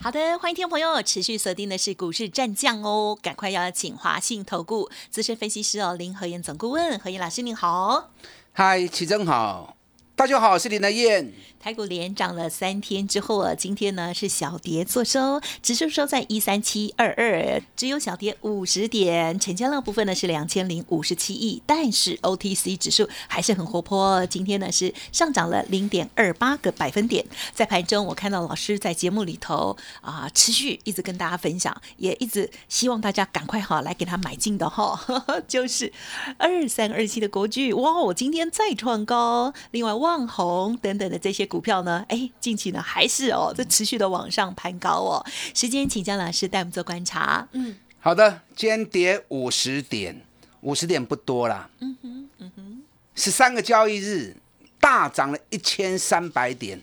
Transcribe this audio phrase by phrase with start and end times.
[0.00, 8.10] 好的，欢迎听众朋友持续锁定的是股市战将哦，赶快邀请华信投顾资深分析师哦林和燕总顾问，何燕老师您好，
[8.52, 9.76] 嗨，齐正好，
[10.14, 11.32] 大家好，我是林德燕。
[11.68, 27.26] 台股连涨了三天之后啊，今天呢是小跌做收，指数收在一三七二二，只有小跌五十点，成交量部分呢是两千零五十七亿，但是 OTC 指数还是很活泼，今天呢是上涨了零点二八个百分点。
[27.52, 34.98] 在盘中，我看到老师在节目里头啊，持续一直跟大家分享，也一直希望大家赶快哈来给他买进的哈，
[35.46, 35.92] 就是
[36.38, 41.46] 二三二七的国巨，哇，我今天再创高，另外旺红等等的这些。
[41.48, 42.04] 股票呢？
[42.08, 45.24] 哎，近期呢还是哦，在持续的往上攀高哦。
[45.54, 47.46] 时间，请江老师带我们做观察。
[47.52, 50.20] 嗯，好的，今天跌五十点，
[50.60, 51.68] 五十点不多啦。
[51.80, 52.82] 嗯哼，嗯哼，
[53.14, 54.36] 十三个交易日
[54.80, 56.80] 大涨了一千三百点，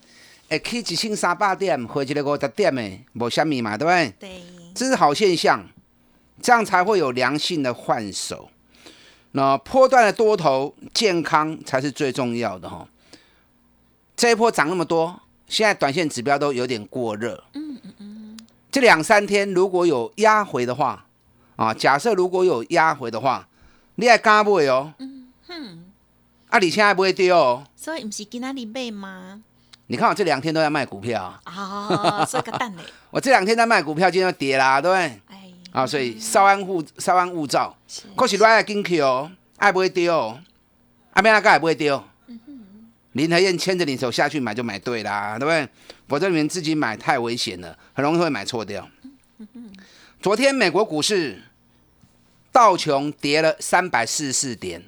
[0.49, 4.13] 哎，可以几千三百点，回去了五十点的，无虾米嘛，对不对？
[4.19, 4.41] 对，
[4.73, 5.65] 这是好现象，
[6.41, 8.49] 这样才会有良性的换手。
[9.31, 12.87] 那波段的多头健康才是最重要的哈。
[14.15, 17.43] 这一波涨那么多，现在短线指标都有点过热。
[17.53, 18.39] 嗯嗯嗯。
[18.71, 21.05] 这两三天如果有压回的话，
[21.55, 23.47] 啊，假设如果有压回的话，
[23.95, 24.93] 你还敢不会哦？
[24.99, 25.85] 嗯哼。
[26.49, 27.63] 啊，你现在不会跌哦。
[27.75, 29.41] 所以不是今天你买吗？
[29.87, 31.39] 你看我这两天都在卖股票。
[31.43, 32.83] 啊，所以个蛋嘞。
[33.11, 35.21] 我这两天在卖股票，今天跌啦，对不对？
[35.27, 35.51] 哎。
[35.71, 37.75] 啊，所以稍安勿稍安勿躁。
[38.15, 40.39] 可是来进去哦，爱不会跌哦。
[41.11, 42.03] 阿边阿个也不会跌哦。
[43.15, 45.69] 林和燕牵着你手下去买就买对啦，对不对？
[46.05, 48.89] 否则你们自己买太危险了，很容易会买错掉。
[50.21, 51.41] 昨天美国股市
[52.51, 54.83] 道琼跌了三百四十四点，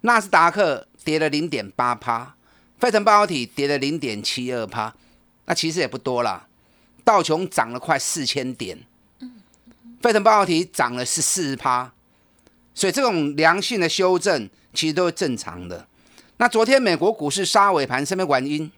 [0.00, 2.34] 纳斯达克跌了零点八趴，
[2.78, 4.94] 费城半导体跌了零点七二趴。
[5.44, 6.46] 那其实也不多啦，
[7.04, 8.78] 道琼涨了快四千点，
[10.00, 11.92] 费城半导体涨了十四十趴，
[12.74, 15.86] 所以这种良性的修正其实都是正常的。
[16.40, 18.72] 那昨天美国股市杀尾盘，什么原因？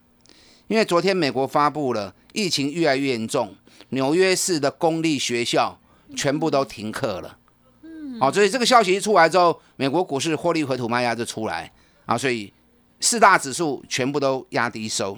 [0.66, 3.54] 因为昨天美国发布了疫情越来越严重，
[3.90, 5.78] 纽约市的公立学校
[6.16, 7.38] 全部都停课了。
[7.82, 11.70] 嗯，好，所以这个消息一出来之后，美国股市获利回吐卖压就出来
[12.04, 12.52] 啊，所以
[12.98, 15.16] 四大指数全部都压低收。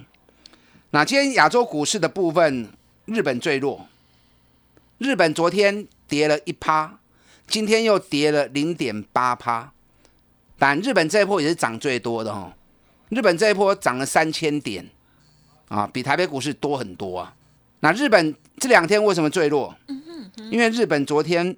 [0.90, 2.68] 那今天亚洲股市的部分，
[3.06, 3.86] 日本最弱，
[4.98, 6.98] 日本昨天跌了一趴，
[7.46, 9.72] 今天又跌了零点八趴。
[10.58, 12.52] 但日本这一波也是涨最多的哈，
[13.08, 14.88] 日本这一波涨了三千点，
[15.68, 17.34] 啊，比台北股市多很多啊。
[17.80, 19.74] 那日本这两天为什么最弱？
[20.50, 21.56] 因为日本昨天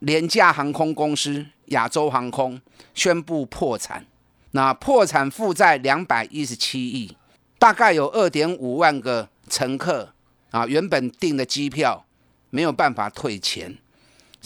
[0.00, 2.60] 廉价航空公司亚洲航空
[2.94, 4.04] 宣布破产，
[4.52, 7.16] 那破产负债两百一十七亿，
[7.58, 10.12] 大概有二点五万个乘客
[10.50, 12.04] 啊，原本订的机票
[12.50, 13.76] 没有办法退钱。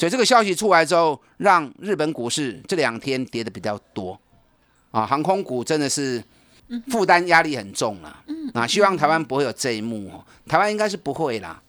[0.00, 4.18] 所以这个消息出来之后，让日本股市这两天跌的比较多，
[4.90, 6.24] 啊，航空股真的是
[6.88, 8.24] 负担压力很重了啊。
[8.54, 11.60] 啊，希望台湾不会有这一幕哦，台湾应该是不会啦，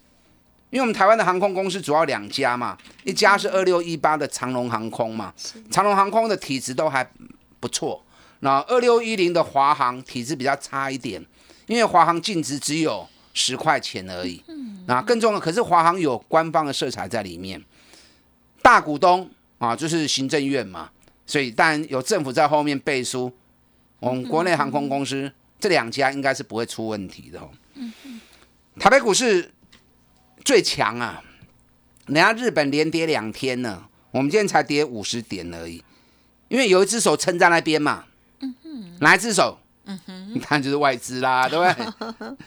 [0.70, 5.34] 因为我们台湾的航空公司主要两家嘛，一家是二六一八的长龙航空嘛，
[5.70, 7.06] 长龙航空的体质都还
[7.60, 8.02] 不错，
[8.40, 11.22] 那二六一零的华航体质比较差一点，
[11.68, 14.42] 因为华航净值只有十块钱而已，
[14.88, 17.62] 那更重要，可是华航有官方的色彩在里面。
[18.62, 20.90] 大股东啊，就是行政院嘛，
[21.26, 23.32] 所以当然有政府在后面背书，
[24.00, 27.40] 我们国内航空公司这两家应该是不会出问题的。
[27.76, 27.92] 嗯
[28.80, 29.52] 台北股市
[30.46, 31.22] 最强啊，
[32.06, 35.84] 人家日本连跌两天呢，我们今天才跌五十点而已，
[36.48, 38.06] 因为有一只手撑在那边嘛。
[39.00, 39.60] 哪一只手？
[39.86, 40.32] 嗯哼。
[40.34, 42.38] 你看就是外资啦，对不对？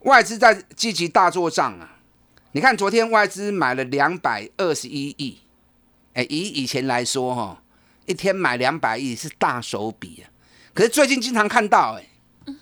[0.10, 1.98] 外资在积极大做账啊。
[2.52, 5.38] 你看昨天外资买了两百二十一亿。
[6.12, 7.62] 哎，以以前来说，哈，
[8.04, 10.28] 一天买两百亿是大手笔啊。
[10.74, 12.06] 可是最近经常看到，哎，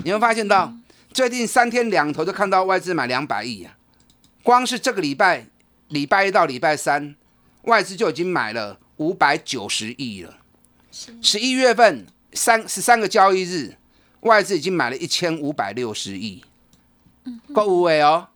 [0.05, 0.73] 你会发现到
[1.13, 3.77] 最近三天两头就看到外资买两百亿啊。
[4.45, 5.47] 光是这个礼拜，
[5.89, 7.17] 礼拜一到礼拜三，
[7.63, 10.39] 外资就已经买了五百九十亿了。
[11.21, 13.75] 十一月份三十三个交易日，
[14.21, 16.45] 外资已经买了一千五百六十亿。
[17.53, 18.29] 够五位哦，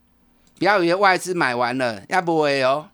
[0.58, 2.88] 不要以为外资买完了，要不会哦。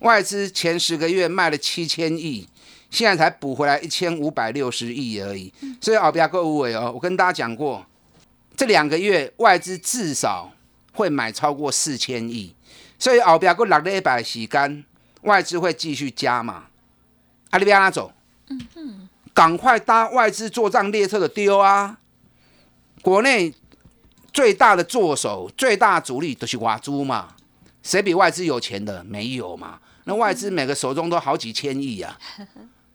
[0.00, 2.48] 外资前十个月卖了七千亿，
[2.90, 5.52] 现在才补回来一千五百六十亿而已。
[5.80, 7.84] 所以后边购物尾哦，我跟大家讲过，
[8.56, 10.52] 这两个月外资至少
[10.92, 12.54] 会买超过四千亿，
[12.98, 14.84] 所以后边过六礼拜时间，
[15.22, 16.64] 外资会继续加嘛。
[17.50, 18.12] 阿里边拉走？
[18.48, 21.98] 嗯嗯，赶快搭外资做账列车的丢啊！
[23.00, 23.54] 国内
[24.34, 27.28] 最大的作手、最大主力都是挖猪嘛。
[27.84, 29.04] 谁比外资有钱的？
[29.04, 29.78] 没有嘛？
[30.04, 32.18] 那外资每个手中都好几千亿呀，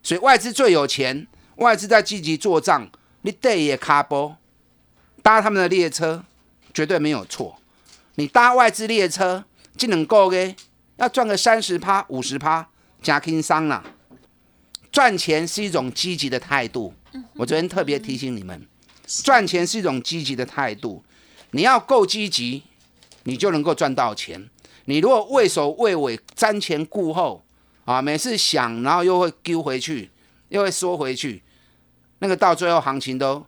[0.02, 1.26] 所以外资最有钱，
[1.56, 2.88] 外资在积极做账。
[3.22, 4.36] 你得也卡波
[5.22, 6.24] 搭他们的列车，
[6.72, 7.58] 绝对没有错。
[8.14, 9.44] 你搭外资列车，
[9.76, 10.54] 就能够给
[10.96, 12.68] 要赚个三十趴、五十趴，
[13.02, 13.82] 加轻伤了。
[14.92, 16.92] 赚钱是一种积极的态度。
[17.34, 18.66] 我昨天特别提醒你们，
[19.22, 21.02] 赚钱是一种积极的态度。
[21.52, 22.62] 你要够积极，
[23.24, 24.48] 你就能够赚到钱。
[24.84, 27.44] 你如果畏首畏尾、瞻前顾后
[27.84, 30.10] 啊，每次想，然后又会丢回去，
[30.48, 31.42] 又会缩回去，
[32.20, 33.44] 那个到最后行情都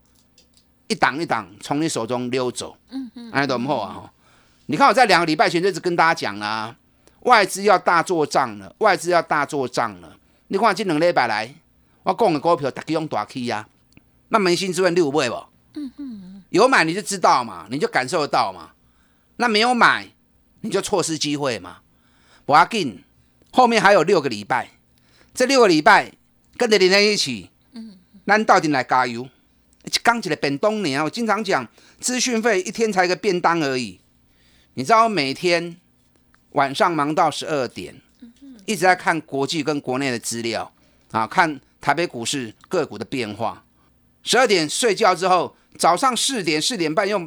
[0.88, 2.76] 一档一档从你手中溜走。
[2.90, 4.10] 嗯嗯，哎，懂不啊？
[4.66, 6.76] 你看我在两个礼拜前就一直跟大家讲啦，
[7.20, 10.16] 外资要大做账了，外资要大做账了。
[10.48, 11.52] 你看这两礼拜来，
[12.04, 13.66] 我讲的股票大家用大起呀，
[14.28, 15.34] 那扪心自问，你有买不？
[15.74, 18.70] 嗯嗯，有买你就知道嘛，你就感受得到嘛。
[19.36, 20.08] 那没有买。
[20.64, 21.78] 你就错失机会嘛？
[22.46, 23.02] 不要紧，
[23.50, 24.70] 后面还有六个礼拜，
[25.34, 26.12] 这六个礼拜
[26.56, 29.28] 跟着你在一起，嗯，咱到底来加油。
[30.04, 31.66] 刚起来便当年，我经常讲，
[31.98, 33.98] 资讯费一天才一个便当而已。
[34.74, 35.76] 你知道，我每天
[36.50, 38.00] 晚上忙到十二点，
[38.64, 40.72] 一直在看国际跟国内的资料
[41.10, 43.64] 啊，看台北股市个股的变化。
[44.22, 47.20] 十二点睡觉之后，早上四点四点半又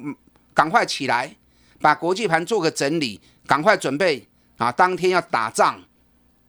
[0.53, 1.35] 赶快起来。
[1.81, 4.27] 把国际盘做个整理，赶快准备
[4.57, 4.71] 啊！
[4.71, 5.79] 当天要打仗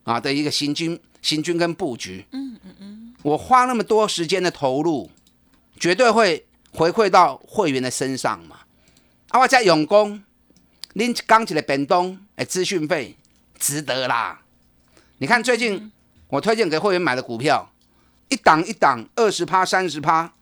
[0.04, 2.24] 啊的一个行军、行军跟布局。
[2.30, 3.14] 嗯嗯嗯。
[3.22, 5.10] 我花那么多时间的投入，
[5.78, 8.60] 绝对会回馈到会员的身上嘛。
[9.28, 10.22] 啊，我加用功，
[10.94, 13.16] 拎刚起来本东，哎，资讯费
[13.58, 14.40] 值得啦。
[15.18, 15.92] 你看最近
[16.28, 17.70] 我推荐给会员买的股票，
[18.28, 20.32] 一档一档二十趴、三十趴，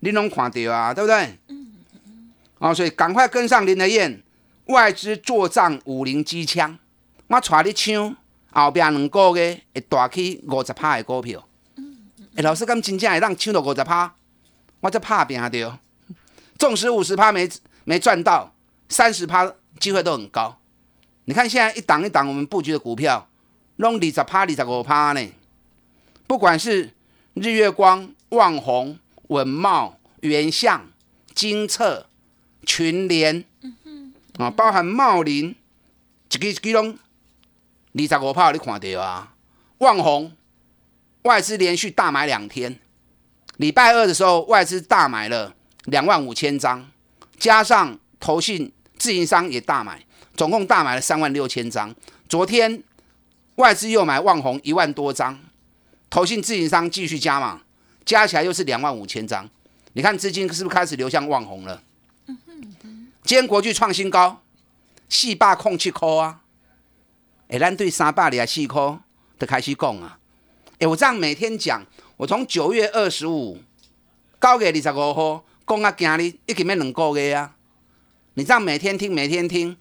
[0.00, 1.38] 你拢看到啊，对不对？
[1.48, 1.72] 嗯。
[2.58, 4.22] 哦，所以赶快跟上林德燕。
[4.66, 6.78] 外资做账五零机枪，
[7.26, 8.14] 我带你抢
[8.52, 11.42] 后边两个月会大起五十趴的股票。
[11.76, 11.96] 嗯
[12.36, 14.14] 哎，老师咁真正会让抢到五十趴，
[14.80, 15.78] 我在拍拼着。
[16.58, 17.48] 纵使五十趴没
[17.84, 18.52] 没赚到，
[18.90, 19.50] 三十趴
[19.80, 20.58] 机会都很高。
[21.24, 23.26] 你看现在一档一档我们布局的股票，
[23.76, 25.28] 拢二十趴、二十五趴呢。
[26.26, 26.90] 不管是
[27.32, 28.98] 日月光、旺宏、
[29.28, 30.88] 稳茂、原相、
[31.34, 32.08] 金策、
[32.66, 33.44] 群联。
[34.38, 35.56] 啊，包含茂林，
[36.30, 36.96] 一个一支拢
[37.92, 39.34] 二十五炮，你看到啊？
[39.78, 40.32] 旺宏
[41.22, 42.78] 外资连续大买两天，
[43.56, 45.54] 礼拜二的时候外资大买了
[45.86, 46.88] 两万五千张，
[47.36, 50.04] 加上投信自营商也大买，
[50.36, 51.92] 总共大买了三万六千张。
[52.28, 52.82] 昨天
[53.56, 55.36] 外资又买旺宏一万多张，
[56.08, 57.62] 投信自营商继续加码，
[58.08, 59.46] 加起来又是两万五千张。
[59.92, 61.82] 你看资金是不是开始流向旺红了？
[63.22, 64.40] 今天国巨创新高，
[65.10, 66.40] 四百空七块啊！
[67.48, 68.98] 哎，咱对三百二四块
[69.36, 70.18] 都开始讲啊！
[70.78, 71.84] 哎，我这样每天讲，
[72.16, 73.58] 我从九月二十五
[74.40, 77.54] 九月二十五号讲啊，今日已经要两个月啊！
[78.32, 79.76] 你这样每天听，每天听，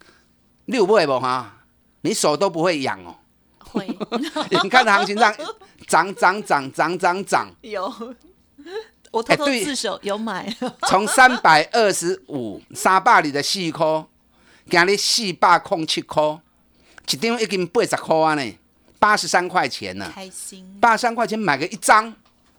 [0.66, 1.64] 你有买不哈？
[2.02, 3.16] 你手都不会痒哦。
[3.68, 3.88] 会。
[4.64, 5.34] 你看行情上
[5.88, 7.48] 涨涨涨涨涨涨。
[7.62, 7.94] 有。
[9.10, 10.54] 我偷偷自首有买，
[10.90, 14.06] 从三百二十五三百里的四块，
[14.70, 16.38] 今日四百空七块，
[17.10, 18.54] 一张已经八十块啊呢，
[19.00, 20.12] 八十三块钱呢。
[20.14, 20.78] 开心。
[20.82, 22.14] 八十三块钱买个一张，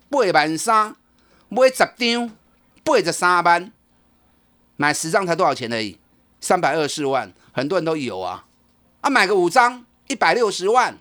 [0.09, 0.97] 八万三，
[1.51, 2.31] 买十张，
[2.83, 3.71] 八十三万，
[4.77, 5.99] 买十张才多少钱而已？
[6.41, 8.47] 三百二十万，很多人都有啊。
[9.03, 10.99] 啊，买个五张，一百六十万，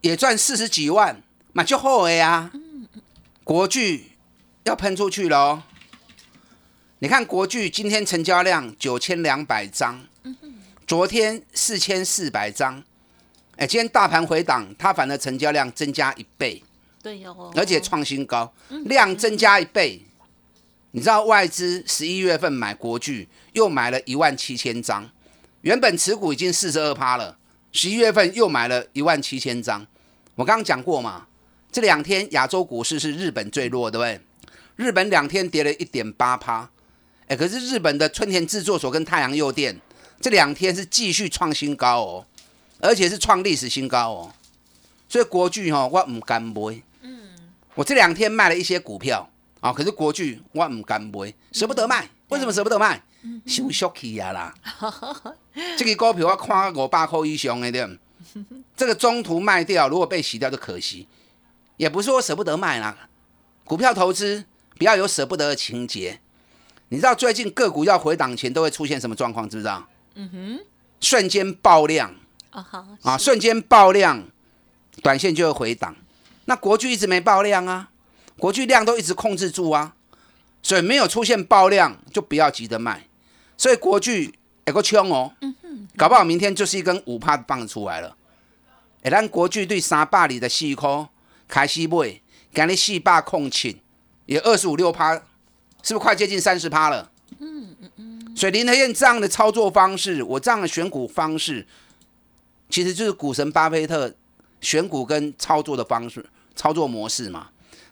[0.00, 1.22] 也赚四十几万，
[1.52, 2.50] 买就好的呀。
[3.44, 4.08] 国巨。
[4.64, 5.60] 要喷出去喽，
[7.00, 10.00] 你看国巨今天成交量九千两百张，
[10.86, 12.80] 昨天四千四百张，
[13.56, 16.62] 哎，今天大盘回档，它反而成交量增加一倍，
[17.02, 20.00] 对哦，而且创新高，量增加一倍。
[20.92, 25.10] 你知道外资十一月份买国巨又买了一万七千张，
[25.62, 27.36] 原本持股已经四十二趴了，
[27.72, 29.86] 十一月份又买了一万七千张。
[30.34, 31.26] 我刚刚讲过嘛，
[31.70, 34.20] 这两天亚洲股市是日本最弱，对不对？
[34.76, 36.70] 日本两天跌了一点八趴，
[37.26, 39.78] 哎，可是日本的春田制作所跟太阳诱电
[40.20, 42.26] 这两天是继续创新高哦，
[42.80, 44.34] 而且是创历史新高哦，
[45.08, 47.28] 所以国巨哈我唔敢买，嗯
[47.74, 49.28] 我这两天卖了一些股票
[49.60, 52.08] 啊，可是国巨我唔敢买，舍不得卖。
[52.28, 53.02] 为什么舍不得卖？
[53.46, 54.54] 收缩起呀啦！
[55.76, 57.98] 这个股票我看五百块以上的对，
[58.76, 61.06] 这个中途卖掉，如果被洗掉就可惜。
[61.76, 63.08] 也不是说舍不得卖啦，
[63.64, 64.44] 股票投资
[64.76, 66.20] 不要有舍不得的情节。
[66.90, 69.48] 你知道最近个股要回档前都会出现什么状况？
[69.48, 69.88] 知不知道？
[70.14, 70.60] 嗯哼，
[71.00, 72.14] 瞬间爆量
[72.50, 72.62] 啊！
[72.62, 74.24] 好啊，瞬间爆量，
[75.02, 75.96] 短线就会回档。
[76.44, 77.88] 那国巨一直没爆量啊，
[78.36, 79.94] 国巨量都一直控制住啊，
[80.62, 83.06] 所以没有出现爆量就不要急着卖。
[83.56, 84.34] 所以国巨
[84.66, 85.32] 有个枪哦，
[85.96, 88.16] 搞不好明天就是一根五帕棒出来了。
[89.02, 91.08] 哎，咱国巨对三百里的细科
[91.48, 92.20] 开始买，
[92.54, 93.80] 今日四百控七，
[94.26, 97.10] 也二十五六趴，是不是快接近三十趴了？
[97.38, 98.36] 嗯嗯嗯。
[98.36, 101.66] 所以林和燕这样的操作方式，我这样的选股方式，
[102.68, 104.14] 其实就是股神巴菲特
[104.60, 106.24] 选股跟操作的方式。
[106.54, 107.48] 操作模式嘛，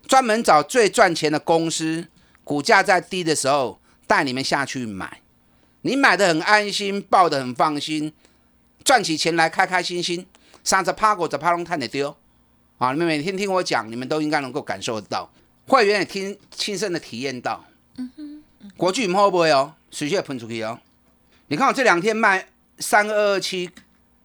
[0.06, 2.06] 专门找最赚钱的公司，
[2.44, 5.22] 股价在低的时候带你们下去买，
[5.82, 8.12] 你买的很安心，抱的很放心，
[8.84, 10.26] 赚起钱来开开心心，
[10.62, 12.14] 三十趴股在趴龙探的丢
[12.78, 12.92] 啊！
[12.92, 15.30] 你们每天听我讲，你们都应该能够感受得到，
[15.66, 17.64] 会员也听亲身的体验到。
[17.96, 18.42] 嗯哼，
[18.76, 20.78] 国巨唔好不会哦，水血喷出去哦。
[21.48, 22.46] 你看我这两天卖
[22.78, 23.70] 三二二七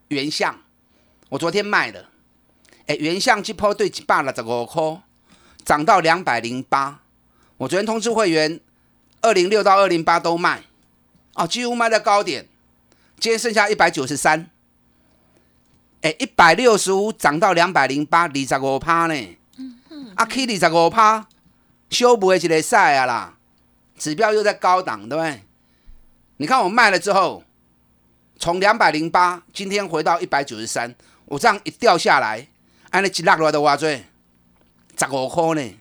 [0.09, 0.59] 原相，
[1.29, 2.05] 我昨天卖的。
[2.87, 5.01] 哎，原相机抛对一百六十五块，
[5.63, 6.99] 涨到两百零八。
[7.57, 8.59] 我昨天通知会员，
[9.21, 10.61] 二零六到二零八都卖，
[11.35, 12.47] 哦，几乎卖到高点。
[13.19, 14.49] 今天剩下一百九十三。
[16.01, 19.15] 哎，一百六十五涨到两百零八，二十五趴呢。
[19.57, 20.13] 嗯嗯。
[20.15, 21.27] 啊，K 二十五趴，
[21.89, 23.37] 修不会一个赛啊啦。
[23.97, 25.43] 指标又在高档，对不对？
[26.37, 27.43] 你看我卖了之后，
[28.37, 30.93] 从两百零八，今天回到一百九十三，
[31.25, 32.47] 我这样一掉下来。
[32.91, 34.03] 安尼一落落来都偌济，
[34.97, 35.75] 十五块呢，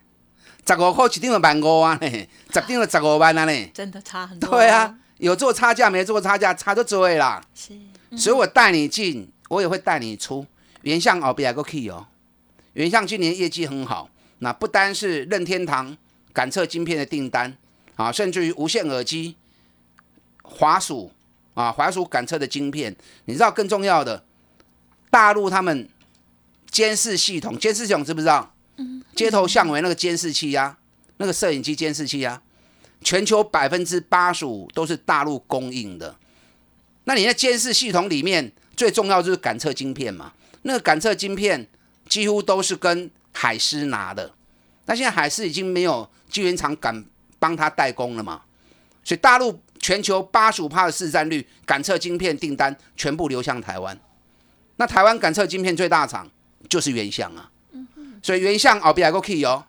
[0.66, 3.70] 十五块一张就万五啊呢，十张就十五万啊呢。
[3.74, 4.50] 真的差很多。
[4.50, 7.44] 对啊，有做差价没做差价，差就追啦。
[7.54, 7.72] 是，
[8.16, 10.46] 所以我带你进，我也会带你出。
[10.82, 12.06] 原相后边还个 key 哦，
[12.74, 15.96] 原相今年业绩很好，那不单是任天堂
[16.32, 17.56] 感测晶片的订单
[17.96, 19.36] 啊，甚至于无线耳机、
[20.42, 21.12] 华鼠
[21.54, 22.94] 啊，华鼠感测的晶片，
[23.24, 24.24] 你知道更重要的，
[25.10, 25.88] 大陆他们。
[26.70, 28.52] 监视系统，监视系统知不知道？
[28.78, 30.76] 嗯，街头巷尾那个监视器呀，
[31.18, 32.42] 那个摄影机监视器呀，
[33.00, 36.14] 全球百分之八十五都是大陆供应的。
[37.04, 40.32] 那你在监视系统里面最重要就是感测晶片嘛？
[40.62, 41.66] 那个感测晶片
[42.08, 44.32] 几乎都是跟海思拿的。
[44.86, 47.04] 那现在海思已经没有晶圆厂敢
[47.38, 48.42] 帮他代工了嘛？
[49.02, 53.98] 所以大陆全球八十五趴的市占率，感测晶片订单全部流向台湾。
[54.76, 56.30] 那台湾感测晶片最大厂。
[56.66, 57.50] 就是原相啊，
[58.22, 59.62] 所以原相后边还个 key 哦，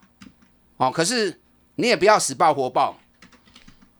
[0.77, 1.41] 哦，可是
[1.75, 2.97] 你也不要死抱活抱，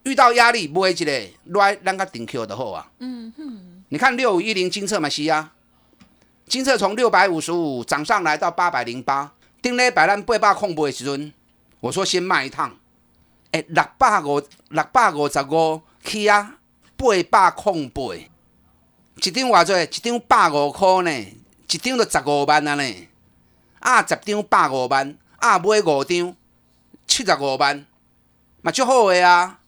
[0.06, 5.52] 遇到压力不会积累，来让它顶 Q 的后啊，嗯哼，你看六五一零金策嘛是啊，
[6.48, 11.34] 金策从六百五十五涨上来到八百零八，顶礼拜咱八百空不的时阵，
[11.80, 12.78] 我说先卖一趟，
[13.52, 16.58] 哎，六百五六百五十五起啊，
[16.96, 21.26] 八百空八，一张偌济，一张百五块呢。
[21.68, 23.08] 一张就十五万啊呢，
[23.80, 26.36] 啊十张百五万，啊买五张
[27.08, 27.86] 七十五万，
[28.62, 29.60] 嘛足好个啊！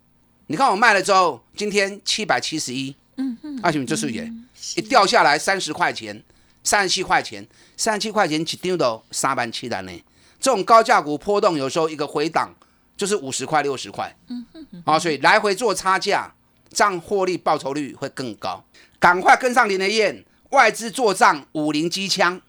[0.47, 4.31] 你看我卖了之后，今天七百七十一，嗯嗯，阿兄这是也
[4.75, 6.23] 一掉下来三十块钱，
[6.63, 9.91] 三十七块钱，三十七块钱一张都三万七的呢。
[10.39, 12.53] 这种高价股波动有时候一个回档
[12.95, 16.33] 就是五十块六十块，嗯嗯，啊，所以来回做差价，
[16.71, 18.63] 这样获利报酬率会更高。
[18.99, 20.23] 赶快跟上林德燕。
[20.51, 22.39] 外资做账五零机枪，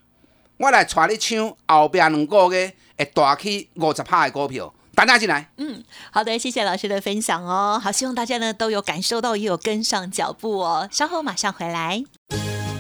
[0.57, 4.73] 我来带你抢后边两个月会大起五十趴的股票，
[5.07, 5.49] 大家进来。
[5.59, 7.81] 嗯，好的，谢谢老师的分享哦。
[7.83, 10.89] 好，希望大家呢都有感受到，也有跟上脚步哦。
[10.91, 12.03] 稍后马上回来。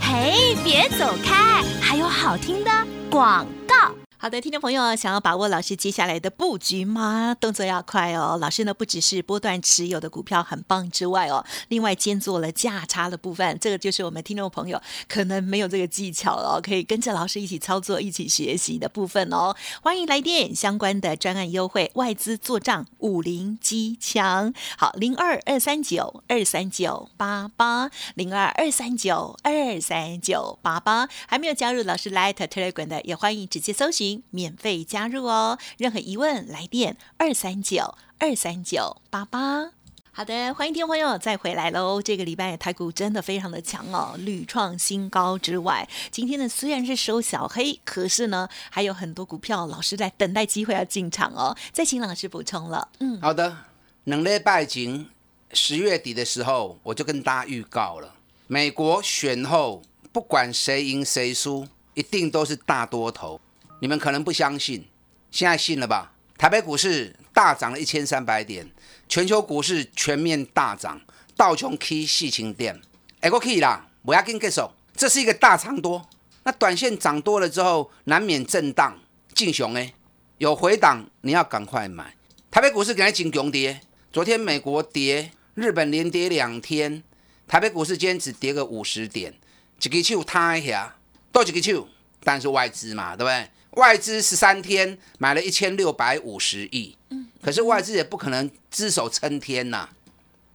[0.01, 2.71] 嘿，别走开，还有好听的
[3.11, 3.95] 广告。
[4.21, 7.37] 好的，听众朋友，想要把握老师接下来的布局吗？
[7.39, 8.37] 动作要快哦。
[8.41, 19.55] 老师呢，不只是波段持有的股票很棒之外哦，另外兼做了价差的部分，这个就是我们听众朋友可能没有这个技巧哦，可以跟着老师一起操作、一起学习的部分哦。
[19.83, 34.08] 欢迎来电相关的专案优惠，外资做账五零机强，好零二二三九二三九八八零二二三九二三九八八，还没有加入老师 Light Telegram 的，也欢迎直接搜寻。
[34.31, 35.59] 免费加入哦！
[35.77, 39.73] 任何疑问来电二三九二三九八八。
[40.11, 42.03] 好的，欢迎听众朋友再回来喽！
[42.03, 51.57] 这个礼拜台股真的非常的强哦，屡创新高之外，今天呢虽然是收小黑，可是呢还有很多股票老师在等待机会要进场哦。
[51.73, 52.89] 再请老师补充了。
[52.99, 53.57] 嗯，好的，
[54.05, 55.09] 能力拜景
[55.53, 58.13] 十月底的时候，我就跟大家预告了，
[58.49, 63.41] 美国选后不管谁赢谁输，一定都是大多头。
[63.81, 64.87] 你们可能不相信，
[65.31, 66.13] 现在信了吧？
[66.37, 68.71] 台北股市大涨了一千三百点。
[69.09, 71.01] 全球股市全面大涨，
[71.35, 72.81] 道琼 K 细晴店，
[73.21, 76.07] 哎，可以啦，我要跟你手，这是一个大长多。
[76.45, 78.99] 那短线涨多了之后，难免震荡
[79.35, 79.95] 进熊哎，
[80.37, 82.15] 有回档你要赶快买。
[82.51, 83.81] 台北股市今天进熊跌，
[84.13, 87.03] 昨天美国跌，日本连跌两天，
[87.47, 89.35] 台北股市今天只跌个五十点，
[89.83, 90.97] 一个手摊一下，
[91.33, 91.89] 多一个手，
[92.23, 93.49] 但是外资嘛，对不对？
[93.79, 96.97] 外资十三天买了一千六百五十亿。
[97.41, 99.89] 可是外资也不可能只手撑天呐，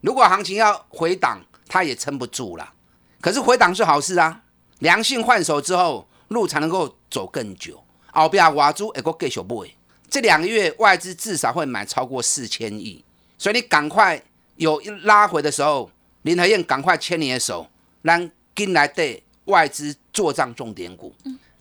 [0.01, 2.74] 如果行情要回档，它也撑不住了。
[3.22, 4.44] 可是回档是好事啊，
[4.80, 7.82] 良性换手之后，路才能够走更久。
[8.12, 9.72] 后边挖猪也够继续买，
[10.10, 13.03] 这两个月外资至少会买超过四千亿，
[13.38, 14.22] 所以你赶快
[14.58, 15.89] 有拉回的时候，
[16.24, 17.65] 林和燕赶快牵你的手，
[18.01, 21.15] 让进来对外资做账重点股。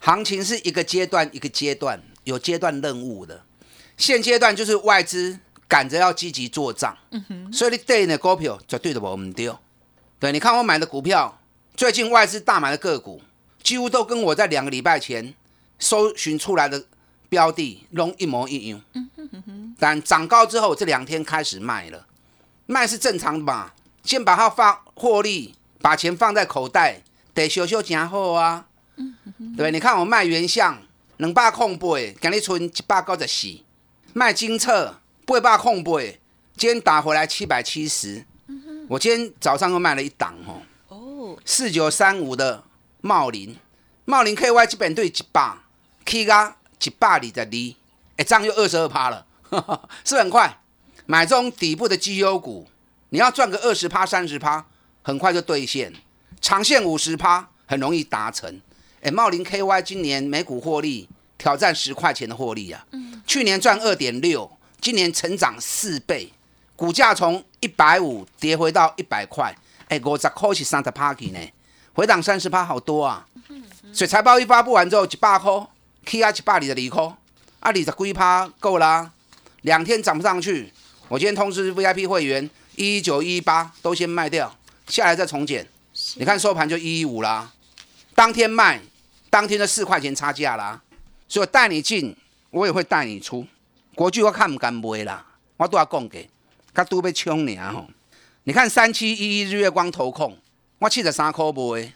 [0.04, 3.44] 行情是一个阶段一个阶段，有阶段任务的。
[3.96, 6.96] 现阶段就是外资赶着要积极做账，
[7.52, 9.56] 所以你对的股票绝对的我们丢。
[10.18, 11.38] 对，你看我买的股票，
[11.76, 13.22] 最近外资大买的个股，
[13.62, 15.34] 几乎都跟我在两个礼拜前
[15.78, 16.84] 搜寻出来的
[17.28, 18.82] 标的拢一模一样。
[19.78, 22.08] 但涨高之后，这两天开始卖了，
[22.66, 23.70] 卖是正常的嘛？
[24.02, 28.66] 先把它放获利，把钱放在口袋，得修修加好啊。
[29.56, 30.80] 对，你看我卖原相
[31.16, 31.86] 两百空八，
[32.20, 33.60] 今日存一百九十四。
[34.12, 35.92] 卖金策八百空八，
[36.56, 38.24] 今天打回来七百七十。
[38.88, 40.34] 我今天早上又卖了一档
[40.88, 42.62] 哦，四九三五的
[43.00, 43.56] 茂林，
[44.04, 45.56] 茂林 KY 基本对一百
[46.04, 47.74] ，K 加一百二十二，
[48.16, 49.26] 哎，涨又二十二趴了，
[50.04, 50.58] 是很快。
[51.06, 52.68] 买这种底部的绩优股，
[53.08, 54.66] 你要赚个二十趴、三十趴，
[55.02, 55.92] 很快就兑现。
[56.40, 58.60] 长线五十趴很容易达成。
[59.02, 61.08] 哎，茂林 KY 今年每股获利。
[61.38, 62.86] 挑战十块钱的获利啊！
[63.26, 64.48] 去年赚二点六，
[64.80, 66.32] 今年成长四倍，
[66.76, 69.52] 股价从一百五跌回到一百块，
[69.88, 71.52] 哎，五十块是三十趴呢，
[71.94, 73.26] 回档三十趴好多啊！
[73.92, 75.52] 所以财报一发布完之后，一百块
[76.04, 77.16] ，K 啊一百二十二块，啊
[77.58, 79.10] 二十几趴够啦，
[79.62, 80.72] 两天涨不上去，
[81.08, 85.66] 我今天通知 VIP 会员一九一八都先卖掉，下来再重减，
[86.14, 87.52] 你看收盘就一一五啦，
[88.14, 88.80] 当天卖，
[89.32, 90.82] 当天的四块钱差价啦。
[91.26, 92.14] 所以带你进，
[92.50, 93.46] 我也会带你出。
[93.94, 96.28] 国剧我看不敢买啦，我都要讲给，
[96.74, 97.72] 他都被冲你啊！
[97.72, 97.86] 吼，
[98.42, 100.36] 你看三七一一日月光投控，
[100.78, 101.94] 我七十三块买，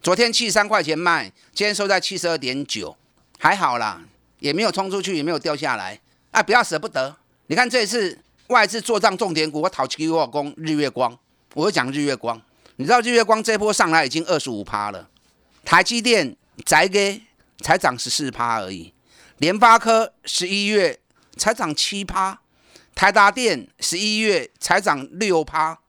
[0.00, 2.96] 昨天七十三块钱卖，今天收在七十二点九，
[3.38, 4.00] 还好啦，
[4.38, 6.00] 也没有冲出去，也没有掉下来。
[6.30, 7.14] 啊，不要舍不得。
[7.48, 11.14] 你看这次外资做账重点股，我讨七我攻日月光，
[11.52, 12.40] 我会讲日月光。
[12.76, 15.08] 你知道日月光这波上来已经二十五趴了，
[15.66, 17.22] 台积电宅给。
[17.60, 18.94] 才涨十四趴而已，
[19.38, 21.00] 联发科十一月
[21.36, 22.40] 才涨七趴，
[22.94, 25.80] 台达电十一月才涨六趴，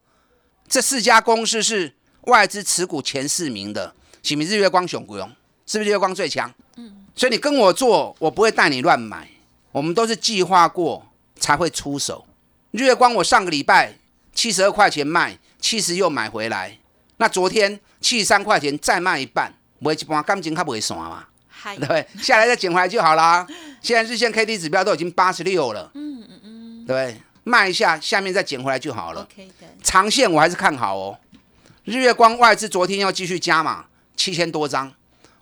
[0.66, 5.30] 这四家公司是外资持股前四名的，是不是日月光雄股用？
[5.64, 6.52] 是不是日月光最强？
[6.74, 9.30] 嗯，所以你跟我做，我不会带你乱买，
[9.70, 11.06] 我们都是计划过
[11.36, 12.26] 才会出手。
[12.72, 13.94] 日月光我上个礼拜
[14.34, 16.80] 七十二块钱卖，七十又买回来，
[17.18, 21.26] 那昨天七十三块钱再卖一半，卖一半感情较袂散嘛。
[21.78, 23.46] 对，下来再捡回来就好啦。
[23.82, 29.28] 现在日线 K D 指标都已经八十六了，嗯嗯嗯，对，卖一下，下面再捡回来就好了。
[29.82, 31.18] 长线我还是看好哦。
[31.84, 33.84] 日月光外资昨天要继续加码
[34.16, 34.90] 七千多张，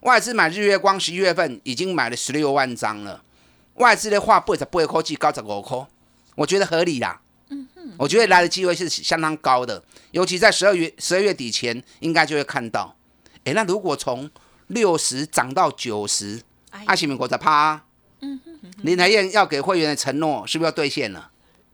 [0.01, 3.23] 外资买日月光十一月份已经买了十六万张了。
[3.75, 5.87] 外资的话，八十八科技高十五颗，
[6.35, 7.21] 我觉得合理啦。
[7.51, 12.93] 嗯哼，我觉得来的机会是相当高的，尤其在十二月十二月底前，应该就会看到。
[13.49, 14.31] 哎，那如果从
[14.67, 16.43] 六十涨到九十，
[16.85, 17.83] 阿西米国在趴。
[18.83, 21.31] 林台燕要给会员的承诺是不是要兑现了？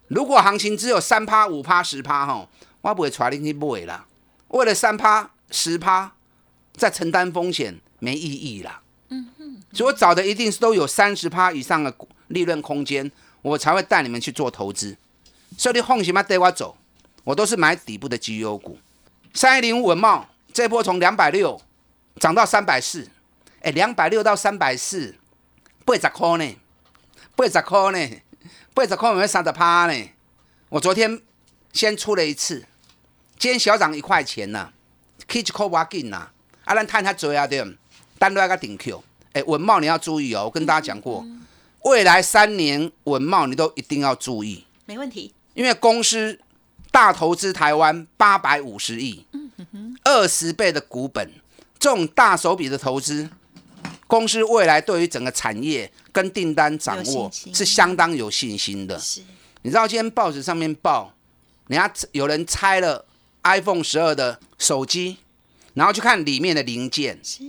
[0.09, 2.49] 如果行情只有三趴、五趴、十趴，哈，
[2.83, 4.07] 我不会带你去买啦。
[4.49, 6.13] 为了三趴、十趴，
[6.75, 8.83] 再承担风险没意义啦。
[9.09, 11.93] 嗯哼，所以我找的一定是都有三十趴以上的
[12.29, 13.11] 利润空间，
[13.43, 14.97] 我才会带你们去做投资。
[15.57, 16.77] 所以你放心嘛，带我走，
[17.25, 18.79] 我都是买底部的绩优股。
[19.33, 21.61] 三一零五文茂这波从两百六。
[22.21, 23.09] 涨到三百四，
[23.61, 25.17] 哎，两百六到三百四，
[25.85, 26.57] 八十块呢，
[27.35, 28.23] 八十块呢，
[28.73, 30.11] 八十块有没有三十趴呢？
[30.69, 31.21] 我昨天
[31.73, 32.65] 先出了一次，
[33.37, 34.71] 今天小涨一块钱呐
[35.29, 36.29] ，Kitch c o b a g i n 呐，
[36.65, 37.77] 啊，咱探它追啊对，
[38.17, 41.27] 单落个顶 Q，哎，文茂你要注意哦，我跟大家讲过，
[41.83, 46.39] 未来三年文茂你都一定要注意，没问题，因为公司
[46.93, 49.27] 大投资台湾八百五十亿，
[50.05, 51.33] 二十倍的股本，
[51.79, 53.29] 这种大手笔的投资。
[54.07, 58.99] 公司未来对于整个产业跟订单掌握是相当有信心的。
[58.99, 59.23] 是，
[59.63, 61.15] 你知道今天报纸上面报，
[61.69, 63.05] 人家有人拆了
[63.43, 65.17] iPhone 十二的手机，
[65.73, 67.43] 然后去看里面的零件，是，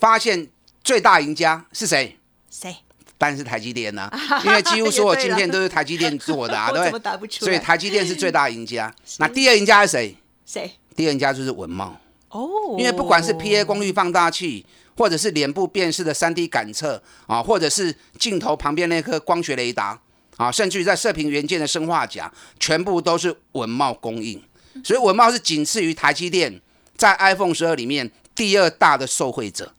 [0.00, 0.48] 发现
[0.82, 2.18] 最大赢家是谁？
[2.50, 2.74] 谁？
[3.18, 4.10] 当然是台积电呐，
[4.44, 7.28] 因为几乎 所有晶片都是台积电做的啊， 对不对？
[7.30, 8.92] 所以台积电是最大赢家。
[9.18, 10.16] 那第二赢家是谁？
[10.46, 10.72] 谁？
[10.98, 11.96] 第二家就是文茂。
[12.30, 14.66] 哦，因为不管是 PA 功率放大器。
[14.98, 19.96] 或者是脸部辨识的三 D 感测啊，或者是镜头旁边那颗光学雷达
[20.36, 24.42] 啊，甚至于在射频元件的生化甲，全部都是文茂供应。
[24.82, 26.60] 所以文茂是仅次于台积电
[26.96, 29.72] 在 iPhone 十二里面第二大的受惠者。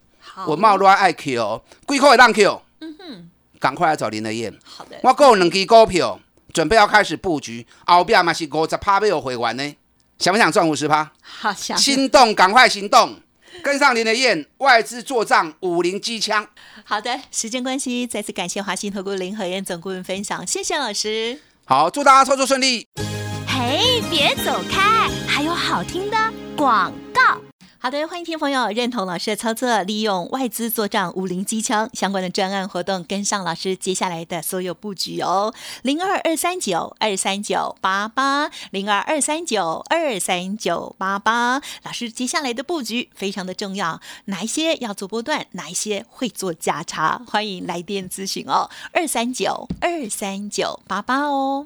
[0.47, 2.61] 文茂乱爱 Q，贵口也让 Q。
[2.79, 3.29] 嗯哼，
[3.59, 4.57] 赶快来找林德燕。
[4.63, 6.17] 好的，我有两支股票，
[6.53, 9.75] 准备要开始布局，后边嘛是五十趴被我回完呢。
[10.19, 11.11] 想不想赚五十趴？
[11.21, 11.77] 好想。
[11.77, 13.19] 心动，赶快行动。
[13.63, 16.47] 跟上林的燕，外资做账，五零机枪。
[16.83, 21.39] 好的，时间关系，再次感谢华信投顾林和燕总顾问分享，谢谢老师。
[21.65, 22.87] 好，祝大家操作顺利。
[23.47, 26.17] 嘿，别走开，还有好听的
[26.55, 27.08] 广告。
[27.81, 35.53] 好的，欢迎听众朋友认同老师的操作，利用外资做账五零机枪相关的专案活动，跟上老师接下来的所有布局哦。
[35.83, 48.69] 零二二三九二三九八八，零二二三九二三九八八，老师接下来的布局非常的重要，哪一些要做波段，哪一些会做价差，欢迎来电咨询哦。
[48.91, 51.65] 二三九二三九八八哦。